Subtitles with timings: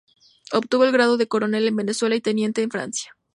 [0.51, 3.15] Obtuvo el grado de coronel en Venezuela y teniente en Francia.